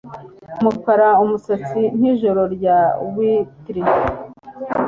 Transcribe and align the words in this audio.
Umukara 0.59 1.07
umusatsi 1.23 1.81
nkijoro 1.97 2.41
rya 2.55 2.77
wintry 3.13 3.81